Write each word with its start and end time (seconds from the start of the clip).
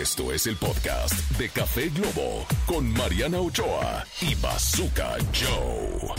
Esto 0.00 0.32
es 0.32 0.46
el 0.46 0.56
podcast 0.56 1.12
de 1.36 1.50
Café 1.50 1.90
Globo 1.90 2.46
con 2.64 2.90
Mariana 2.94 3.38
Ochoa 3.40 4.06
y 4.22 4.34
Bazooka 4.36 5.18
Joe. 5.34 6.14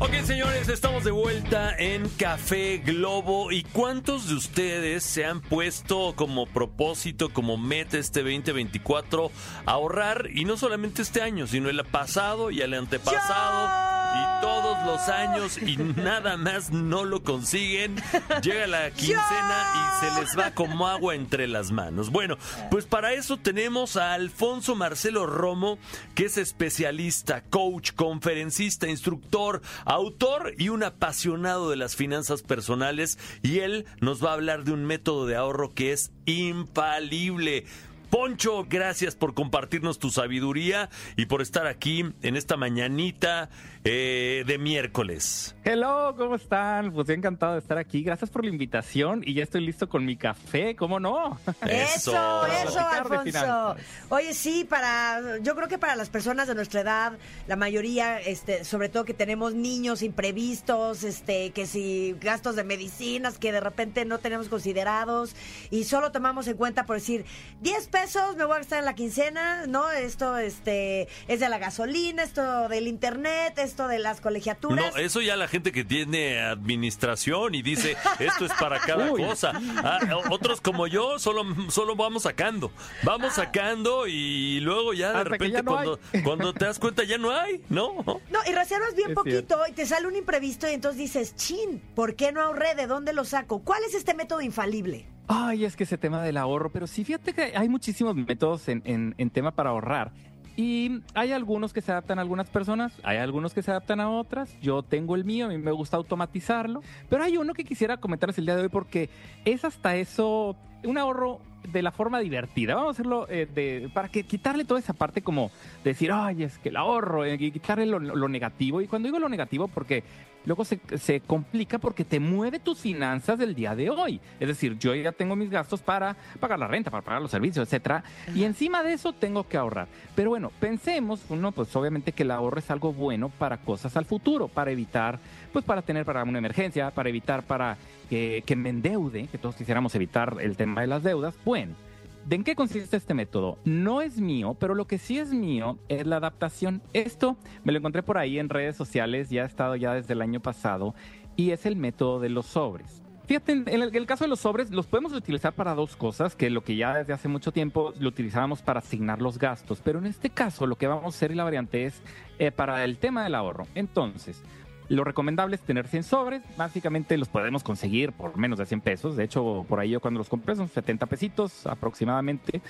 Ok, 0.00 0.24
señores, 0.24 0.68
estamos 0.68 1.04
de 1.04 1.12
vuelta 1.12 1.76
en 1.78 2.08
Café 2.08 2.78
Globo. 2.78 3.52
¿Y 3.52 3.62
cuántos 3.62 4.28
de 4.28 4.34
ustedes 4.34 5.04
se 5.04 5.26
han 5.26 5.40
puesto 5.40 6.14
como 6.16 6.46
propósito, 6.46 7.32
como 7.32 7.56
meta 7.56 7.98
este 7.98 8.24
2024, 8.24 9.30
ahorrar? 9.64 10.28
Y 10.34 10.44
no 10.44 10.56
solamente 10.56 11.02
este 11.02 11.22
año, 11.22 11.46
sino 11.46 11.68
el 11.68 11.84
pasado 11.84 12.50
y 12.50 12.62
el 12.62 12.74
antepasado. 12.74 13.87
Y 14.14 14.40
todos 14.40 14.86
los 14.86 15.08
años 15.08 15.58
y 15.58 15.76
nada 15.76 16.36
más 16.36 16.70
no 16.70 17.04
lo 17.04 17.22
consiguen. 17.22 17.96
Llega 18.42 18.66
la 18.66 18.90
quincena 18.92 19.66
y 19.74 20.00
se 20.00 20.20
les 20.20 20.38
va 20.38 20.52
como 20.52 20.86
agua 20.86 21.14
entre 21.14 21.46
las 21.46 21.70
manos. 21.70 22.10
Bueno, 22.10 22.36
pues 22.70 22.86
para 22.86 23.12
eso 23.12 23.36
tenemos 23.36 23.96
a 23.96 24.14
Alfonso 24.14 24.74
Marcelo 24.74 25.26
Romo, 25.26 25.78
que 26.14 26.26
es 26.26 26.38
especialista, 26.38 27.42
coach, 27.42 27.92
conferencista, 27.92 28.88
instructor, 28.88 29.62
autor 29.84 30.54
y 30.58 30.68
un 30.68 30.82
apasionado 30.82 31.70
de 31.70 31.76
las 31.76 31.96
finanzas 31.96 32.42
personales. 32.42 33.18
Y 33.42 33.60
él 33.60 33.86
nos 34.00 34.24
va 34.24 34.30
a 34.30 34.34
hablar 34.34 34.64
de 34.64 34.72
un 34.72 34.84
método 34.84 35.26
de 35.26 35.36
ahorro 35.36 35.74
que 35.74 35.92
es 35.92 36.10
infalible. 36.26 37.64
Poncho, 38.10 38.64
gracias 38.68 39.14
por 39.14 39.34
compartirnos 39.34 39.98
tu 39.98 40.10
sabiduría 40.10 40.88
y 41.16 41.26
por 41.26 41.42
estar 41.42 41.66
aquí 41.66 42.06
en 42.22 42.36
esta 42.36 42.56
mañanita 42.56 43.50
eh, 43.84 44.44
de 44.46 44.56
miércoles. 44.56 45.54
Hello, 45.62 46.14
¿cómo 46.16 46.36
están? 46.36 46.92
Pues 46.92 47.10
encantado 47.10 47.52
de 47.52 47.58
estar 47.58 47.76
aquí. 47.76 48.02
Gracias 48.02 48.30
por 48.30 48.44
la 48.44 48.50
invitación 48.50 49.22
y 49.26 49.34
ya 49.34 49.42
estoy 49.42 49.60
listo 49.60 49.90
con 49.90 50.06
mi 50.06 50.16
café, 50.16 50.74
¿cómo 50.74 50.98
no? 51.00 51.38
Eso, 51.68 52.46
eso, 52.46 52.80
Alfonso. 52.80 53.76
Oye, 54.08 54.32
sí, 54.32 54.64
para, 54.64 55.38
yo 55.42 55.54
creo 55.54 55.68
que 55.68 55.78
para 55.78 55.94
las 55.94 56.08
personas 56.08 56.48
de 56.48 56.54
nuestra 56.54 56.80
edad, 56.80 57.18
la 57.46 57.56
mayoría, 57.56 58.18
este, 58.20 58.64
sobre 58.64 58.88
todo 58.88 59.04
que 59.04 59.14
tenemos 59.14 59.54
niños 59.54 60.02
imprevistos, 60.02 61.04
este, 61.04 61.50
que 61.50 61.66
si 61.66 62.16
gastos 62.20 62.56
de 62.56 62.64
medicinas 62.64 63.38
que 63.38 63.52
de 63.52 63.60
repente 63.60 64.06
no 64.06 64.18
tenemos 64.18 64.48
considerados 64.48 65.36
y 65.70 65.84
solo 65.84 66.10
tomamos 66.10 66.48
en 66.48 66.56
cuenta 66.56 66.86
por 66.86 66.96
decir 66.96 67.26
10 67.60 67.88
pesos 67.88 67.97
me 68.36 68.44
voy 68.44 68.54
a 68.54 68.58
gastar 68.58 68.78
en 68.78 68.84
la 68.84 68.94
quincena, 68.94 69.66
no, 69.66 69.90
esto, 69.90 70.38
este, 70.38 71.08
es 71.26 71.40
de 71.40 71.48
la 71.48 71.58
gasolina, 71.58 72.22
esto 72.22 72.68
del 72.68 72.86
internet, 72.86 73.58
esto 73.58 73.88
de 73.88 73.98
las 73.98 74.20
colegiaturas. 74.20 74.94
No, 74.94 75.00
eso 75.00 75.20
ya 75.20 75.36
la 75.36 75.48
gente 75.48 75.72
que 75.72 75.84
tiene 75.84 76.40
administración 76.40 77.54
y 77.54 77.62
dice 77.62 77.96
esto 78.18 78.44
es 78.44 78.52
para 78.54 78.80
cada 78.80 79.10
Uy. 79.10 79.22
cosa. 79.22 79.52
Ah, 79.76 80.00
otros 80.30 80.60
como 80.60 80.86
yo 80.86 81.18
solo, 81.18 81.44
solo 81.70 81.96
vamos 81.96 82.22
sacando. 82.22 82.70
Vamos 83.02 83.34
sacando 83.34 84.06
y 84.06 84.60
luego 84.60 84.94
ya 84.94 85.10
de 85.10 85.18
Hasta 85.18 85.30
repente 85.30 85.56
ya 85.56 85.62
no 85.62 85.72
cuando, 85.72 86.00
cuando 86.24 86.54
te 86.54 86.64
das 86.64 86.78
cuenta 86.78 87.04
ya 87.04 87.18
no 87.18 87.30
hay, 87.32 87.62
¿no? 87.68 87.94
No, 88.30 88.38
y 88.46 88.52
reservas 88.52 88.94
bien 88.94 89.10
Es 89.10 89.14
poquito 89.14 89.60
y 89.68 89.72
te 89.72 89.86
sale 89.86 90.06
un 90.06 90.16
imprevisto 90.16 90.68
y 90.68 90.72
entonces 90.72 90.98
dices, 90.98 91.34
chin, 91.34 91.82
¿por 91.94 92.14
qué 92.14 92.32
no 92.32 92.42
ahorré? 92.42 92.74
¿De 92.74 92.86
dónde 92.86 93.12
lo 93.12 93.24
saco? 93.24 93.60
¿Cuál 93.60 93.82
es 93.84 93.94
este 93.94 94.14
método 94.14 94.40
infalible? 94.40 95.06
Ay, 95.28 95.64
es 95.66 95.76
que 95.76 95.84
ese 95.84 95.98
tema 95.98 96.22
del 96.22 96.36
ahorro, 96.38 96.70
pero 96.72 96.86
sí, 96.86 97.04
fíjate 97.04 97.34
que 97.34 97.52
hay 97.54 97.68
muchísimos 97.68 98.16
métodos 98.16 98.66
en, 98.68 98.82
en- 98.84 99.14
en 99.18 99.30
tema 99.30 99.50
para 99.50 99.70
ahorrar. 99.70 100.10
Y 100.56 101.02
hay 101.14 101.30
algunos 101.32 101.72
que 101.72 101.80
se 101.82 101.92
adaptan 101.92 102.18
a 102.18 102.22
algunas 102.22 102.48
personas, 102.50 102.92
hay 103.04 103.18
algunos 103.18 103.54
que 103.54 103.62
se 103.62 103.70
adaptan 103.70 104.00
a 104.00 104.10
otras. 104.10 104.58
Yo 104.60 104.82
tengo 104.82 105.14
el 105.14 105.24
mío, 105.24 105.46
a 105.46 105.48
mí 105.50 105.58
me 105.58 105.70
gusta 105.70 105.96
automatizarlo. 105.96 106.82
Pero 107.08 107.22
hay 107.22 107.36
uno 107.36 107.54
que 107.54 107.62
quisiera 107.62 107.98
comentarles 107.98 108.38
el 108.38 108.46
día 108.46 108.56
de 108.56 108.62
hoy 108.62 108.68
porque 108.68 109.08
es 109.44 109.64
hasta 109.64 109.94
eso 109.94 110.56
un 110.84 110.98
ahorro 110.98 111.40
de 111.72 111.80
la 111.82 111.92
forma 111.92 112.18
divertida. 112.18 112.74
Vamos 112.74 112.88
a 112.88 112.90
hacerlo 112.92 113.26
eh, 113.28 113.46
de, 113.54 113.88
para 113.94 114.08
que 114.08 114.24
quitarle 114.24 114.64
toda 114.64 114.80
esa 114.80 114.94
parte 114.94 115.22
como 115.22 115.52
decir, 115.84 116.10
ay, 116.12 116.42
es 116.42 116.58
que 116.58 116.70
el 116.70 116.76
ahorro, 116.76 117.24
eh, 117.24 117.36
y 117.38 117.52
quitarle 117.52 117.86
lo, 117.86 118.00
lo 118.00 118.28
negativo. 118.28 118.80
Y 118.80 118.88
cuando 118.88 119.06
digo 119.06 119.20
lo 119.20 119.28
negativo, 119.28 119.68
porque 119.68 120.02
luego 120.44 120.64
se, 120.64 120.80
se 120.98 121.20
complica 121.20 121.78
porque 121.78 122.04
te 122.04 122.20
mueve 122.20 122.58
tus 122.58 122.78
finanzas 122.78 123.38
del 123.38 123.54
día 123.54 123.74
de 123.74 123.90
hoy. 123.90 124.20
Es 124.40 124.48
decir, 124.48 124.78
yo 124.78 124.94
ya 124.94 125.12
tengo 125.12 125.36
mis 125.36 125.50
gastos 125.50 125.82
para 125.82 126.16
pagar 126.40 126.58
la 126.58 126.66
renta, 126.66 126.90
para 126.90 127.02
pagar 127.02 127.22
los 127.22 127.30
servicios, 127.30 127.66
etcétera, 127.66 128.04
y 128.34 128.44
encima 128.44 128.82
de 128.82 128.92
eso 128.92 129.12
tengo 129.12 129.46
que 129.46 129.56
ahorrar. 129.56 129.88
Pero 130.14 130.30
bueno, 130.30 130.50
pensemos, 130.60 131.24
uno, 131.28 131.52
pues 131.52 131.74
obviamente 131.76 132.12
que 132.12 132.22
el 132.22 132.30
ahorro 132.30 132.58
es 132.58 132.70
algo 132.70 132.92
bueno 132.92 133.28
para 133.28 133.58
cosas 133.58 133.96
al 133.96 134.04
futuro, 134.04 134.48
para 134.48 134.70
evitar, 134.70 135.18
pues 135.52 135.64
para 135.64 135.82
tener 135.82 136.04
para 136.04 136.22
una 136.22 136.38
emergencia, 136.38 136.90
para 136.90 137.08
evitar 137.08 137.42
para 137.42 137.76
que, 138.08 138.42
que 138.46 138.56
me 138.56 138.70
endeude, 138.70 139.28
que 139.28 139.38
todos 139.38 139.56
quisiéramos 139.56 139.94
evitar 139.94 140.36
el 140.40 140.56
tema 140.56 140.80
de 140.80 140.86
las 140.86 141.02
deudas. 141.02 141.34
Bueno. 141.44 141.87
¿De 142.28 142.36
en 142.36 142.44
qué 142.44 142.54
consiste 142.54 142.94
este 142.94 143.14
método? 143.14 143.56
No 143.64 144.02
es 144.02 144.20
mío, 144.20 144.54
pero 144.60 144.74
lo 144.74 144.86
que 144.86 144.98
sí 144.98 145.18
es 145.18 145.32
mío 145.32 145.78
es 145.88 146.06
la 146.06 146.16
adaptación. 146.16 146.82
Esto 146.92 147.38
me 147.64 147.72
lo 147.72 147.78
encontré 147.78 148.02
por 148.02 148.18
ahí 148.18 148.38
en 148.38 148.50
redes 148.50 148.76
sociales, 148.76 149.30
ya 149.30 149.44
ha 149.44 149.46
estado 149.46 149.76
ya 149.76 149.94
desde 149.94 150.12
el 150.12 150.20
año 150.20 150.38
pasado, 150.38 150.94
y 151.36 151.52
es 151.52 151.64
el 151.64 151.76
método 151.76 152.20
de 152.20 152.28
los 152.28 152.44
sobres. 152.44 153.02
Fíjate, 153.24 153.52
en 153.52 153.82
el, 153.82 154.06
caso 154.06 154.24
de 154.24 154.28
los 154.28 154.40
sobres, 154.40 154.70
los 154.70 154.86
podemos 154.86 155.14
utilizar 155.14 155.54
para 155.54 155.74
dos 155.74 155.96
cosas, 155.96 156.36
que 156.36 156.50
lo 156.50 156.62
que 156.62 156.76
ya 156.76 156.98
desde 156.98 157.14
hace 157.14 157.28
mucho 157.28 157.50
tiempo 157.50 157.94
lo 157.98 158.10
utilizábamos 158.10 158.60
para 158.60 158.80
asignar 158.80 159.22
los 159.22 159.38
gastos, 159.38 159.80
pero 159.82 159.98
en 159.98 160.04
este 160.04 160.28
caso 160.28 160.66
lo 160.66 160.76
que 160.76 160.86
vamos 160.86 161.06
a 161.06 161.16
hacer 161.16 161.32
y 161.32 161.34
la 161.34 161.44
variante 161.44 161.86
es 161.86 162.02
eh, 162.38 162.50
para 162.50 162.84
el 162.84 162.98
tema 162.98 163.24
del 163.24 163.36
ahorro. 163.36 163.66
Entonces, 163.74 164.42
lo 164.88 165.04
recomendable 165.04 165.56
es 165.56 165.62
tener 165.62 165.86
100 165.86 166.02
sobres. 166.04 166.42
Básicamente 166.56 167.16
los 167.16 167.28
podemos 167.28 167.62
conseguir 167.62 168.12
por 168.12 168.36
menos 168.36 168.58
de 168.58 168.66
100 168.66 168.80
pesos. 168.80 169.16
De 169.16 169.24
hecho, 169.24 169.64
por 169.68 169.80
ahí 169.80 169.90
yo 169.90 170.00
cuando 170.00 170.18
los 170.18 170.28
compré 170.28 170.56
son 170.56 170.68
70 170.68 171.06
pesitos 171.06 171.66
aproximadamente. 171.66 172.60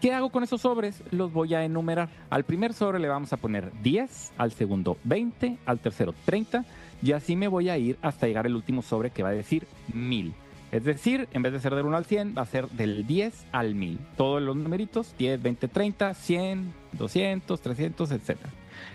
¿Qué 0.00 0.12
hago 0.12 0.30
con 0.30 0.42
esos 0.42 0.60
sobres? 0.60 1.02
Los 1.10 1.32
voy 1.32 1.54
a 1.54 1.64
enumerar. 1.64 2.08
Al 2.30 2.44
primer 2.44 2.72
sobre 2.72 2.98
le 2.98 3.08
vamos 3.08 3.32
a 3.32 3.36
poner 3.36 3.72
10, 3.82 4.32
al 4.38 4.52
segundo 4.52 4.96
20, 5.04 5.58
al 5.66 5.78
tercero 5.80 6.14
30 6.24 6.64
y 7.02 7.12
así 7.12 7.36
me 7.36 7.48
voy 7.48 7.68
a 7.68 7.78
ir 7.78 7.98
hasta 8.02 8.26
llegar 8.26 8.46
el 8.46 8.56
último 8.56 8.82
sobre 8.82 9.10
que 9.10 9.22
va 9.22 9.30
a 9.30 9.32
decir 9.32 9.66
1000. 9.92 10.34
Es 10.72 10.84
decir, 10.84 11.28
en 11.32 11.42
vez 11.42 11.52
de 11.52 11.60
ser 11.60 11.74
del 11.74 11.86
1 11.86 11.96
al 11.96 12.04
100, 12.04 12.34
va 12.36 12.42
a 12.42 12.46
ser 12.46 12.68
del 12.70 13.06
10 13.06 13.46
al 13.52 13.74
1000. 13.74 13.98
Todos 14.16 14.42
los 14.42 14.56
numeritos, 14.56 15.14
10, 15.16 15.40
20, 15.40 15.68
30, 15.68 16.14
100, 16.14 16.72
200, 16.92 17.60
300, 17.60 18.10
etcétera. 18.10 18.50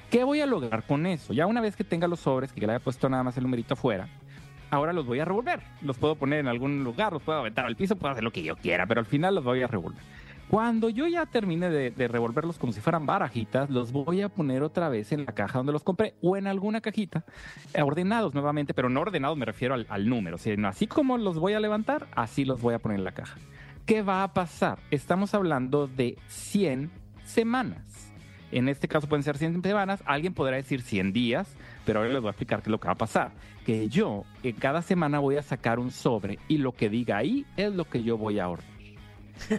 ¿Qué 0.10 0.24
voy 0.24 0.42
a 0.42 0.46
lograr 0.46 0.84
con 0.84 1.06
eso? 1.06 1.34
Ya 1.34 1.48
una 1.48 1.62
vez 1.62 1.76
que 1.76 1.84
tenga 1.84 2.08
los 2.08 2.20
sobres, 2.20 2.52
que 2.52 2.62
le 2.66 2.74
haya 2.74 2.84
puesto 2.84 3.10
nada 3.10 3.24
más 3.24 3.38
el 3.38 3.44
numerito 3.44 3.74
afuera, 3.76 4.08
ahora 4.72 4.94
los 4.94 5.06
voy 5.06 5.20
a 5.20 5.26
revolver. 5.26 5.62
Los 5.82 5.98
puedo 5.98 6.16
poner 6.16 6.40
en 6.40 6.48
algún 6.48 6.84
lugar, 6.84 7.14
los 7.14 7.22
puedo 7.22 7.40
aventar 7.40 7.66
al 7.66 7.76
piso, 7.76 7.96
puedo 7.96 8.12
hacer 8.12 8.24
lo 8.24 8.32
que 8.32 8.44
yo 8.44 8.56
quiera, 8.56 8.88
pero 8.88 9.00
al 9.00 9.06
final 9.06 9.36
los 9.36 9.44
voy 9.44 9.62
a 9.62 9.68
revolver. 9.68 10.02
Cuando 10.52 10.90
yo 10.90 11.08
ya 11.08 11.26
termine 11.26 11.70
de, 11.70 12.08
revolverlos 12.10 12.58
como 12.58 12.74
si 12.74 12.82
fueran 12.82 13.06
barajitas, 13.06 13.70
los 13.70 13.94
voy 13.94 14.22
a 14.22 14.28
poner 14.28 14.64
otra 14.64 14.90
vez 14.90 15.14
en 15.14 15.26
la 15.26 15.32
caja 15.32 15.60
donde 15.60 15.72
los 15.72 15.82
compré 15.82 16.16
o 16.22 16.36
en 16.36 16.46
alguna 16.46 16.82
cajita, 16.82 17.24
eh, 17.74 17.82
ordenados 17.82 18.34
nuevamente, 18.34 18.74
pero 18.74 18.90
no 18.90 19.00
ordenados 19.00 19.38
me 19.38 19.46
refiero 19.46 19.76
al, 19.76 19.88
al 19.90 20.10
número, 20.10 20.38
sino 20.38 20.68
así 20.68 20.88
como 20.88 21.18
los 21.18 21.40
voy 21.40 21.54
a 21.54 21.62
levantar, 21.62 22.08
así 22.18 22.44
los 22.44 22.62
voy 22.62 22.74
a 22.74 22.80
poner 22.80 22.98
en 22.98 23.06
la 23.06 23.14
caja. 23.14 23.38
¿Qué 23.86 24.02
va 24.02 24.24
a 24.24 24.34
pasar? 24.34 24.80
Estamos 24.92 25.34
hablando 25.34 25.88
de 25.88 26.18
100 26.28 26.92
semanas. 27.24 28.11
En 28.52 28.68
este 28.70 28.88
caso 28.88 29.08
pueden 29.08 29.24
ser 29.24 29.38
100 29.38 29.62
semanas, 29.62 30.04
alguien 30.06 30.34
podrá 30.34 30.58
decir 30.58 30.82
100 30.82 31.14
días, 31.14 31.56
pero 31.86 32.00
ahora 32.00 32.12
les 32.12 32.22
voy 32.22 32.30
a 32.30 32.32
explicar 32.32 32.62
qué 32.62 32.70
es 32.70 32.72
lo 32.72 32.80
que 32.80 32.88
va 32.88 32.94
a 32.94 32.98
pasar. 32.98 33.32
Que 33.66 33.88
yo 33.88 34.24
en 34.44 34.56
cada 34.56 34.82
semana 34.82 35.20
voy 35.20 35.38
a 35.38 35.44
sacar 35.44 35.80
un 35.80 35.92
sobre 35.92 36.40
y 36.48 36.58
lo 36.58 36.74
que 36.74 36.90
diga 36.90 37.18
ahí 37.18 37.46
es 37.58 37.74
lo 37.74 37.86
que 37.86 38.04
yo 38.04 38.18
voy 38.18 38.40
a 38.40 38.46
ahorrar. 38.46 38.66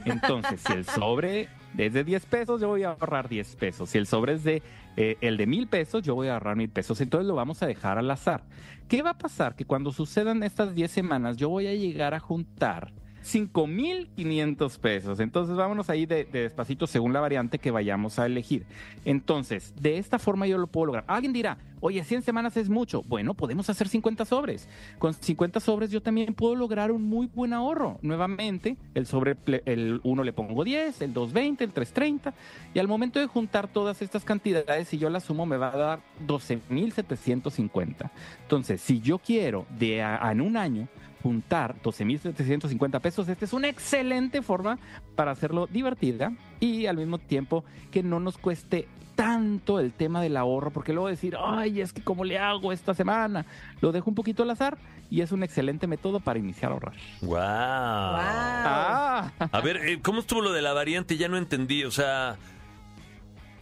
Entonces, 0.05 0.61
si 0.61 0.73
el 0.73 0.85
sobre 0.85 1.49
es 1.77 1.93
de 1.93 2.05
10 2.05 2.27
pesos, 2.27 2.61
yo 2.61 2.69
voy 2.69 2.83
a 2.83 2.91
ahorrar 2.91 3.29
10 3.29 3.57
pesos. 3.57 3.91
Si 3.91 3.99
el 3.99 4.07
sobre 4.07 4.35
es 4.35 4.45
de 4.45 4.63
eh, 4.97 5.17
el 5.21 5.37
de 5.37 5.47
mil 5.47 5.67
pesos, 5.69 6.03
yo 6.03 6.15
voy 6.15 6.29
a 6.29 6.35
ahorrar 6.35 6.57
mil 6.57 6.69
pesos. 6.69 7.01
Entonces 7.01 7.27
lo 7.27 7.35
vamos 7.35 7.63
a 7.63 7.67
dejar 7.67 7.99
al 7.99 8.11
azar. 8.11 8.43
¿Qué 8.89 9.03
va 9.03 9.11
a 9.11 9.19
pasar? 9.19 9.55
Que 9.55 9.65
cuando 9.65 9.93
sucedan 9.93 10.43
estas 10.43 10.75
10 10.75 10.91
semanas, 10.91 11.37
yo 11.37 11.49
voy 11.49 11.67
a 11.67 11.75
llegar 11.75 12.15
a 12.15 12.21
juntar 12.21 12.93
5.500 13.23 14.79
pesos. 14.79 15.21
Entonces 15.21 15.57
vámonos 15.57 15.91
ahí 15.91 16.07
de, 16.07 16.25
de 16.25 16.43
despacito 16.43 16.87
según 16.87 17.13
la 17.13 17.21
variante 17.21 17.59
que 17.59 17.71
vayamos 17.71 18.19
a 18.19 18.27
elegir. 18.27 18.65
Entonces, 19.05 19.73
de 19.81 19.99
esta 19.99 20.19
forma 20.19 20.47
yo 20.47 20.59
lo 20.59 20.67
puedo 20.67 20.87
lograr. 20.87 21.05
Alguien 21.07 21.33
dirá, 21.33 21.59
oye, 21.81 22.03
100 22.03 22.23
semanas 22.23 22.57
es 22.57 22.69
mucho. 22.69 23.03
Bueno, 23.03 23.35
podemos 23.35 23.69
hacer 23.69 23.89
50 23.89 24.25
sobres. 24.25 24.69
Con 24.99 25.15
50 25.15 25.61
sobres 25.61 25.91
yo 25.91 26.01
también 26.01 26.35
puedo 26.35 26.55
lograr 26.55 26.91
un 26.93 27.03
muy 27.03 27.27
buen 27.27 27.53
ahorro. 27.53 27.99
Nuevamente, 28.03 28.77
el 28.95 29.07
sobre, 29.07 29.37
el 29.67 30.01
1 30.03 30.25
le 30.25 30.33
pongo 30.33 30.65
10, 30.65 31.03
el 31.03 31.13
2 31.13 31.33
20, 31.33 31.65
el 31.65 31.73
3 31.73 31.93
30. 31.93 32.35
Y 32.75 32.79
al 32.79 32.89
momento 32.89 33.21
de 33.21 33.27
juntar 33.27 33.69
todas 33.69 34.01
estas 34.03 34.25
cantidades, 34.25 34.89
si 34.89 34.99
yo 34.99 35.11
las 35.11 35.25
sumo, 35.25 35.45
me 35.45 35.57
va 35.57 35.75
a 35.75 35.77
dar 35.77 36.01
12.750. 36.27 38.11
Entonces, 38.43 38.81
si 38.81 39.01
yo 39.01 39.19
quiero 39.19 39.67
de 39.79 40.03
a 40.03 40.31
en 40.33 40.41
un 40.41 40.57
año 40.57 40.89
juntar 41.23 41.77
12.750 41.83 43.01
pesos, 43.01 43.29
esta 43.29 43.45
es 43.45 43.53
una 43.53 43.69
excelente 43.69 44.43
forma 44.43 44.79
para 45.15 45.31
hacerlo 45.31 45.67
divertida 45.67 46.33
y 46.61 46.87
al 46.87 46.97
mismo 46.97 47.19
tiempo 47.19 47.65
que 47.91 48.03
no 48.03 48.21
nos 48.21 48.39
cueste 48.39 48.89
tanto 49.15 49.79
el 49.79 49.93
tema 49.93 50.23
del 50.23 50.37
ahorro, 50.37 50.71
porque 50.71 50.93
luego 50.93 51.09
decir, 51.09 51.37
ay, 51.39 51.81
es 51.81 51.93
que 51.93 52.03
cómo 52.03 52.25
le 52.25 52.39
hago 52.39 52.73
esta 52.73 52.95
semana, 52.95 53.45
lo 53.81 53.93
dejo 53.93 54.11
un 54.11 54.15
poquito 54.15 54.43
al 54.43 54.51
azar 54.51 54.79
y 55.11 55.21
es 55.21 55.33
un 55.33 55.43
excelente 55.43 55.87
método 55.87 56.21
para 56.21 56.39
iniciar 56.39 56.71
a 56.71 56.75
ahorrar. 56.75 56.95
Wow. 57.21 57.37
Ah, 57.39 59.31
A 59.53 59.61
ver, 59.61 59.77
eh, 59.77 60.01
¿cómo 60.03 60.21
estuvo 60.21 60.41
lo 60.41 60.53
de 60.53 60.63
la 60.63 60.73
variante? 60.73 61.17
Ya 61.17 61.29
no 61.29 61.37
entendí, 61.37 61.85
o 61.85 61.91
sea... 61.91 62.37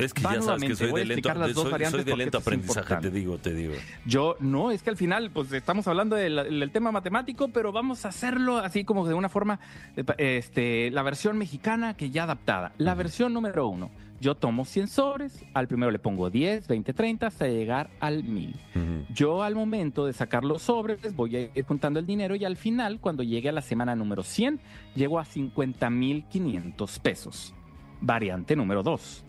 Es 0.00 0.14
que 0.14 0.23
Va 0.23 0.35
ya 0.35 0.43
sabes 0.43 0.64
que 0.64 0.76
soy 0.76 0.93
de 0.93 1.05
lento, 1.05 1.35
las 1.35 1.55
dos 1.55 1.69
soy, 1.69 1.85
soy 1.87 2.05
de 2.05 2.17
lento 2.17 2.38
aprendizaje, 2.38 2.97
te 2.97 3.11
digo, 3.11 3.38
te 3.38 3.55
digo. 3.55 3.75
Yo 4.06 4.37
no, 4.41 4.70
es 4.70 4.82
que 4.82 4.91
al 4.91 4.97
final, 4.97 5.31
pues 5.31 5.52
estamos 5.52 5.87
hablando 5.87 6.17
del, 6.17 6.37
del 6.37 6.70
tema 6.70 6.93
matemático, 6.93 7.49
pero 7.49 7.73
vamos 7.73 8.05
a 8.05 8.08
hacerlo 8.08 8.58
así 8.58 8.85
como 8.85 9.06
de 9.06 9.14
una 9.14 9.29
forma, 9.29 9.61
eh, 9.97 10.05
este, 10.37 10.91
la 10.91 11.02
versión 11.02 11.38
mexicana 11.38 11.94
que 11.94 12.11
ya 12.11 12.25
adaptada. 12.25 12.73
La 12.79 12.94
versión 12.94 13.32
número 13.32 13.69
uno. 13.69 13.91
Yo 14.20 14.35
tomo 14.35 14.67
100 14.67 14.88
sobres, 14.88 15.44
al 15.55 15.67
primero 15.67 15.91
le 15.91 15.99
pongo 15.99 16.29
10, 16.29 16.69
20, 16.69 16.93
30 16.93 17.26
hasta 17.26 17.49
llegar 17.49 17.88
al 18.00 18.23
1000. 18.23 18.50
Ujú. 18.50 19.06
Yo 19.14 19.43
al 19.43 19.55
momento 19.55 20.05
de 20.05 20.12
sacar 20.12 20.44
los 20.44 20.61
sobres 20.61 21.14
voy 21.17 21.37
a 21.37 21.41
ir 21.41 21.64
juntando 21.64 21.99
el 21.99 22.06
dinero 22.06 22.35
y 22.35 22.44
al 22.44 22.58
final, 22.58 23.00
cuando 23.00 23.23
llegue 23.23 23.49
a 23.49 23.53
la 23.53 23.62
semana 23.62 23.96
número 23.96 24.23
100, 24.23 24.61
llego 24.94 25.19
a 25.19 25.25
50,500 25.25 26.99
pesos. 26.99 27.55
Variante 28.03 28.56
número 28.56 28.82
2. 28.82 29.25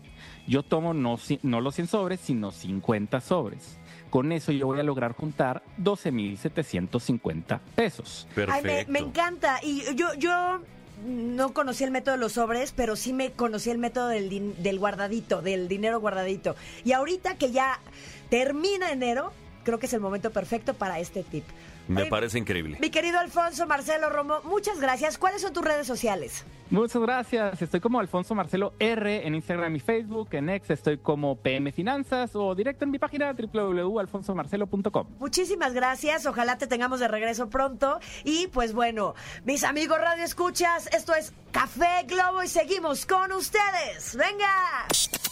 Yo 0.52 0.62
tomo 0.62 0.92
no, 0.92 1.18
no 1.42 1.60
los 1.62 1.74
100 1.74 1.86
sobres, 1.88 2.20
sino 2.20 2.50
50 2.52 3.20
sobres. 3.22 3.78
Con 4.10 4.32
eso 4.32 4.52
yo 4.52 4.66
voy 4.66 4.78
a 4.80 4.82
lograr 4.82 5.14
juntar 5.14 5.62
12,750 5.78 7.60
pesos. 7.74 8.26
Ay, 8.28 8.34
Perfecto. 8.34 8.92
me, 8.92 9.00
me 9.00 9.06
encanta. 9.08 9.60
Y 9.62 9.82
yo, 9.96 10.12
yo 10.14 10.60
no 11.06 11.54
conocí 11.54 11.84
el 11.84 11.90
método 11.90 12.16
de 12.16 12.20
los 12.20 12.32
sobres, 12.32 12.72
pero 12.76 12.96
sí 12.96 13.12
me 13.14 13.32
conocí 13.32 13.70
el 13.70 13.78
método 13.78 14.08
del, 14.08 14.28
din- 14.28 14.54
del 14.58 14.78
guardadito, 14.78 15.40
del 15.40 15.68
dinero 15.68 16.00
guardadito. 16.00 16.54
Y 16.84 16.92
ahorita 16.92 17.36
que 17.36 17.50
ya 17.52 17.80
termina 18.28 18.92
enero, 18.92 19.32
creo 19.62 19.78
que 19.78 19.86
es 19.86 19.92
el 19.92 20.00
momento 20.00 20.30
perfecto 20.30 20.74
para 20.74 20.98
este 20.98 21.22
tip. 21.22 21.44
Me 21.88 22.02
Oye, 22.02 22.10
parece 22.10 22.38
increíble. 22.38 22.78
Mi 22.80 22.90
querido 22.90 23.18
Alfonso 23.18 23.66
Marcelo 23.66 24.08
Romo, 24.08 24.40
muchas 24.44 24.80
gracias. 24.80 25.18
¿Cuáles 25.18 25.42
son 25.42 25.52
tus 25.52 25.64
redes 25.64 25.86
sociales? 25.86 26.44
Muchas 26.70 27.02
gracias. 27.02 27.60
Estoy 27.60 27.80
como 27.80 28.00
Alfonso 28.00 28.34
Marcelo 28.34 28.72
R 28.78 29.26
en 29.26 29.34
Instagram 29.34 29.76
y 29.76 29.80
Facebook. 29.80 30.28
En 30.32 30.48
X 30.48 30.70
estoy 30.70 30.98
como 30.98 31.36
PM 31.36 31.72
Finanzas 31.72 32.30
o 32.34 32.54
directo 32.54 32.84
en 32.84 32.92
mi 32.92 32.98
página 32.98 33.32
www.alfonsomarcelo.com. 33.32 35.06
Muchísimas 35.18 35.74
gracias. 35.74 36.24
Ojalá 36.24 36.56
te 36.56 36.66
tengamos 36.66 37.00
de 37.00 37.08
regreso 37.08 37.50
pronto. 37.50 37.98
Y 38.24 38.46
pues 38.46 38.72
bueno, 38.72 39.14
mis 39.44 39.64
amigos 39.64 39.98
Radio 40.00 40.24
Escuchas, 40.24 40.88
esto 40.94 41.14
es 41.14 41.32
Café 41.50 42.04
Globo 42.06 42.42
y 42.42 42.48
seguimos 42.48 43.06
con 43.06 43.32
ustedes. 43.32 44.16
¡Venga! 44.16 45.31